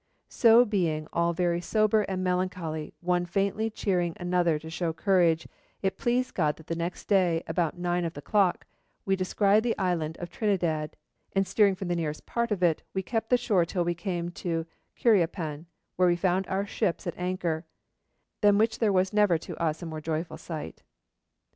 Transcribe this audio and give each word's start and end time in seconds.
'So 0.29 0.65
being 0.65 1.07
all 1.13 1.31
very 1.31 1.61
sober 1.61 2.01
and 2.09 2.23
melancholy, 2.23 2.91
one 3.01 3.23
faintly 3.23 3.69
cheering 3.69 4.17
another 4.19 4.57
to 4.57 4.67
show 4.67 4.91
courage, 4.91 5.47
it 5.83 5.99
pleased 5.99 6.33
God 6.33 6.55
that 6.55 6.65
the 6.65 6.75
next 6.75 7.05
day, 7.07 7.43
about 7.45 7.77
nine 7.77 8.03
of 8.03 8.15
the 8.15 8.21
clock, 8.23 8.65
we 9.05 9.15
descried 9.15 9.61
the 9.61 9.77
island 9.77 10.17
of 10.17 10.31
Trinidad, 10.31 10.95
and 11.35 11.45
steering 11.47 11.75
for 11.75 11.85
the 11.85 11.95
nearest 11.95 12.25
part 12.25 12.49
of 12.49 12.63
it, 12.63 12.81
we 12.95 13.03
kept 13.03 13.29
the 13.29 13.37
shore 13.37 13.63
till 13.63 13.83
we 13.85 13.93
came 13.93 14.29
to 14.29 14.65
Curiapan, 14.95 15.67
where 15.97 16.07
we 16.07 16.15
found 16.15 16.47
our 16.47 16.65
ships 16.65 17.05
at 17.05 17.13
anchor, 17.15 17.65
than 18.41 18.57
which 18.57 18.79
there 18.79 18.91
was 18.91 19.13
never 19.13 19.37
to 19.37 19.55
us 19.57 19.83
a 19.83 19.85
more 19.85 20.01
joyful 20.01 20.37
sight.' 20.39 20.81